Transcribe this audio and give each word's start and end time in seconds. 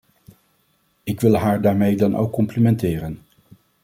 Ik 1.03 1.21
wil 1.21 1.35
haar 1.35 1.61
daarmee 1.61 1.95
dan 1.97 2.15
ook 2.15 2.31
complimenteren. 2.31 3.19